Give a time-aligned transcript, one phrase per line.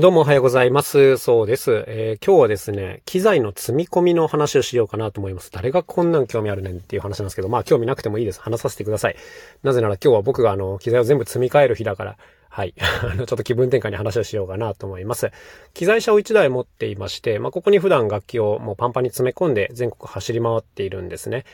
[0.00, 1.16] どうもおはようございます。
[1.16, 1.84] そうです。
[1.88, 5.50] えー、今日はですね、機材の積み込みの話をしようかなと思います。
[5.50, 8.40] 誰がこんなん興味あるねんっていう話なんですけど、まあ興味なくてもいいです。
[8.40, 9.16] 話させてください。
[9.64, 12.16] なぜなら今日は僕があの、機材を全部積み替える日だから、
[12.48, 12.74] はい。
[12.78, 15.32] あの、ちょっと気分転換に話をしようかなと思います。
[15.74, 21.44] 機材車を1台持っていまして、まあここに普段楽器をもうパンパンに詰め込んで全国走り回っているんですね。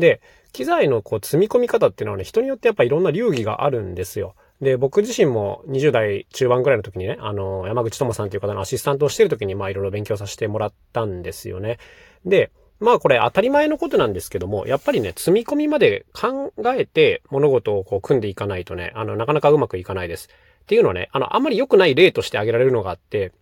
[0.00, 0.20] で、
[0.52, 4.34] 機材のこう積み込み方っていうのはね、人によってやっぱいろんな流儀があるんですよ。
[4.62, 11.78] で、僕自身も20代中盤ぐらいの時にね、あの、山口智さんという方のアシスタントをしてる時に、まあいろいろ勉強させてもらったんですよね。
[12.24, 20.28] で、まあこれ当たり前のことなんですけども、やっぱりね、積み込みまで考えて物事をこう組んでいかないとね、あの、なかなかうまくいかないです。
[20.62, 23.32] っていうのはね、あの、あんまり良くない例として挙げられるのがあって、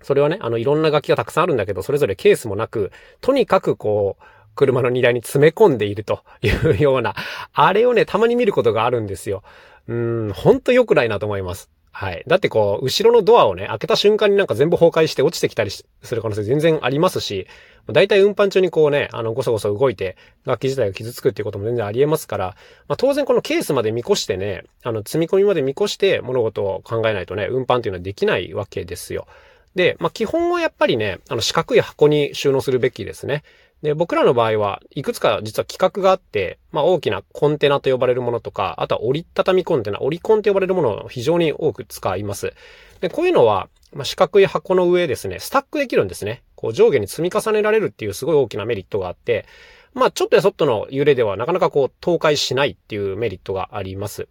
[0.00, 2.90] それはね、あの、いろんな楽器がたくさんあるんだけど、それぞれケースもなく、
[3.20, 7.14] とにかくこう、車の荷台に詰め込んでいるというような、
[7.52, 9.42] あれをね、たまに見ることがあるんですよ。
[9.88, 11.70] うん、ほんと良くないなと思います。
[11.94, 12.24] はい。
[12.26, 17.46] だってこう、後ろのドアをね、開けた瞬間になんか全部崩壊して落ちてきたりする可能性全然ありますし、
[17.90, 22.56] だいたい運搬中にこうね、あの、ごそごそ動いて、楽器自体が傷つくっていうことも全然あり得ますから、
[22.88, 29.26] まあ当然このケースまで見越してね、あの、積み込みまで見越して物事を考えないとね、運搬っていうのはできないわけですよ。
[29.74, 33.42] で、まあ基本はやっぱりね、あの、四角い箱に収納するべきですね。
[33.82, 42.54] で、僕らの場合はいくつか実は企画があって、まあ大きなコンテナと呼ばれるものとか、あとは折りたたみコンテナ、折りコンと呼ばれるものを非常に多く使います。
[43.00, 46.42] で、こういうのは、まあ、四角い箱の上ですね、スタックできるんですね。
[46.54, 49.46] こう上下に積み重ねられるっていうすごい大きなメリットがあって、
[49.94, 54.28] まあちょっとやそっとの揺れではなかなかこう倒壊しないっていうメリットがあります。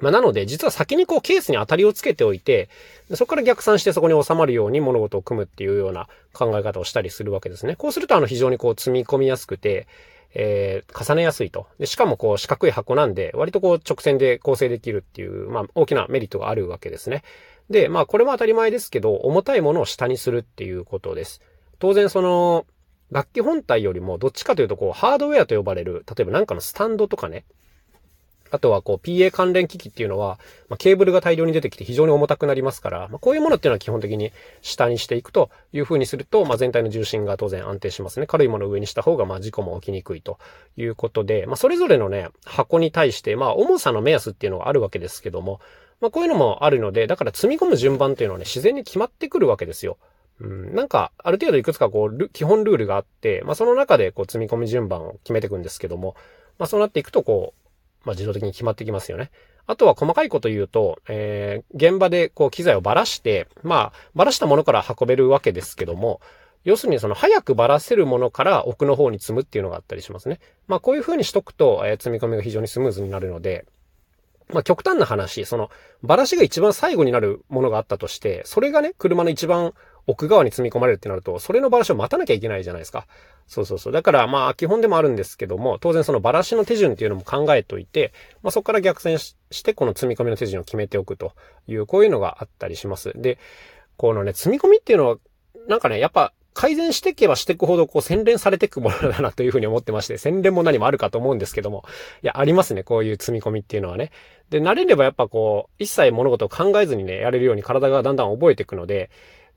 [0.00, 2.68] まあ、なので、実は先にこうケースに当たりをつけておいて、
[3.14, 7.76] そこから逆算してそこに収まるように物事を組むっていうような考え方をしたりするわけですね。
[7.76, 9.86] こうするとあの非常にこう積み込みやすくて、
[10.34, 11.66] えー、重ねやすいと。
[11.78, 17.22] で、しかもこう四角い箱なんで、割とこう直線で構成できるっていう、まあ大きなメリットがあるわけですね。
[17.68, 21.42] で、まあこれも当たり前ですけど、重たいものを下にするっていうことです。
[21.78, 22.66] 当然その、
[23.10, 27.44] 楽器本体よりもどっちかというとこうハードウェアと呼ばれる、例えばなんかのスタンドとかね、
[28.52, 34.30] あとはこう PA 関連機器っていうのは、まあ、ケーブルが大量に出てきて非常に重たくなりますから、まあ、こういうものっていうのは基本的に
[34.60, 38.26] 下にしていくという風にすると、まあ、全体の重心が当然安定しますね。
[38.26, 40.38] 軽いものを上にした方が、まあ、事故も起きにくいと
[40.76, 45.60] いうことで、まあ、それぞれのね、箱に対して、まあ、重さの目安っていうのがあるわけですけども、
[46.02, 49.96] まあ、こういうのもあるので、だから積み込む順番っていうのはね、自然に決まってくるわけですよ。
[50.40, 56.16] うん、なんか、ある程度いくつかこう、基本ルールがあって、まあ、その中でこう、積み込み順番を決めていくんですけども、
[56.58, 57.61] まあ、そうなっていくとこう、
[58.04, 59.30] まあ、自動的に決まってきますよね。
[59.66, 66.20] あとは細かいこと言うと、えー、現場でこう機材をばらして、まあ、ばらしたものから運べるわけですけども、
[66.64, 70.40] 要するにその早くばらせるものから奥の方に積むっていうのがあったりしますね。
[70.68, 73.66] まあこういう風にしとくと、えー、積み込みが非常にスムーズになるので、
[74.48, 75.70] まあ極端な話、その、
[76.02, 79.74] ばらしが一番最後になるものがあったとして、それがね、車の一番
[80.06, 83.06] 奥側に積み込まれるってなると、それのバラシを待たなきゃいけないじゃないですか。
[83.46, 83.92] そうそうそう。
[83.92, 91.32] だからまあ基本でもあるんですけども、当然そのバラシの手順っていうのも考えておいて、まあそこから逆転してこの積み込みの手順を決めておくと
[91.66, 93.12] いう、こういうのがあったりします。
[93.14, 93.38] で、
[93.96, 95.16] このね、積み込みっていうのは、
[95.68, 101.84] なんかね、やっぱ改善していけばしていくほど、こう、洗練されていくものだなというふうに思ってまして、洗練も何もあるかと思うんですけども、
[102.22, 104.10] いや、ありますね、こういう積み込みっていうのはね。
[104.50, 109.10] で、慣れればやっぱこう、一切物事を考えずにね、やれるように体がだんだん覚えていくので、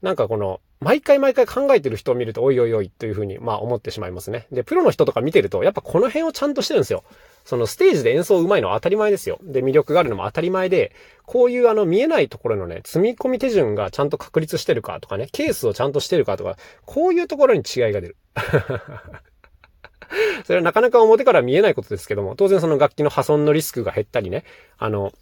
[0.05, 4.45] なんかこの、毎回毎回考えてる人を見ると、おいおいおいというふうに、まあ思ってしまいますね。
[4.51, 7.03] で、プロの人とか見てると、やっぱこの辺をちゃんとしてるんですよ。
[7.43, 9.39] そのステージで演奏上手いのは当たり前ですよ。
[9.41, 10.91] で、魅力があるのも当たり前で、
[11.25, 16.55] こういうあの見えないところのね、積み込み手順がちゃんと確立してるかとかね、ケースをちゃんとしてるかとか、
[16.85, 18.17] こういうところに違いが出る。
[20.45, 24.44] それはなかなか表から見えないことですけども、当然その楽器の破損のリスクが減ったりね、
[24.77, 25.13] あの、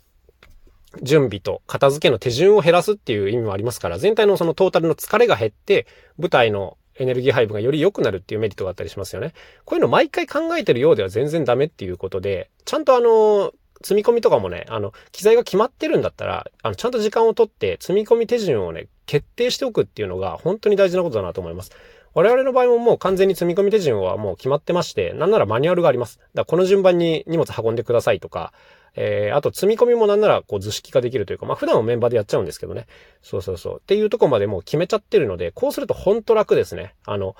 [1.01, 5.87] 準備と片付けの手順を減らすっていう意味もありますから、全体のそのトータルの疲れが減って、
[6.17, 9.33] 舞台のエネルギー配分がより良くなるっていうメリットがあったりしますよね。
[9.65, 21.71] こういうの毎回考えてるようでは全然ダメっていうことで、ちゃんとあの、積み込みとかもね、あの、機材が決まってるんだったら、あの、ちゃんと時間をとって積み込み手順をね、決定しておくっていうのが本当に大事なことだなと思います。
[22.13, 26.19] 我々の場合ももう完全に積み込み手順はもう決まってまして、なんならマニュアルがあります。
[26.19, 28.53] だからこの順番に荷物運んでくださいとか、
[28.95, 32.85] えー、あと積み込みもなんならこう図式化できるというか、まあ普段はメンバーでやっちゃうんですけどね。
[33.21, 33.77] そうそうそう。
[33.79, 36.93] っていうとこまでもう決めちゃってるので、こうするとほんと楽ですね。
[37.05, 37.35] あの、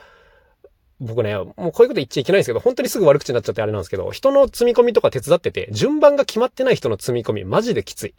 [1.00, 8.13] 僕ね、もうこういうこと言っちゃいけないんですけど、本当にすぐ悪口になっちゃってあれなんですけど、人の積み込みとか手伝ってて、順番が決まってない人の積み込み、マジできつい。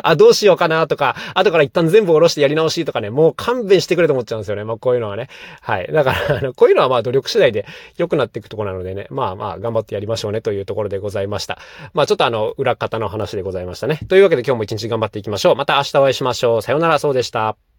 [0.04, 4.64] あ、どうしようかなとか、後から一旦全部下ろしてやり直しとかね、もう勘弁してくれと思っちゃうんですよね。
[4.64, 5.28] まあこういうのはね。
[5.60, 5.90] はい。
[5.92, 7.66] だから、あの、こういうのはまあ努力次第で
[7.96, 11.58] 良くなっていくとこなのでね、まあまあ頑張ってやりましょうねというところでございました。
[11.94, 14.00] まあちょっとあの、裏方の話でございましたね。
[14.08, 15.56] というわけで今日も一日頑張っていきましょう。
[15.56, 16.62] また明日お会いしましょう。
[16.62, 17.69] さようなら、そうでした。